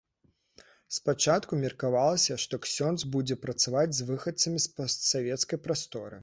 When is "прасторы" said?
5.69-6.19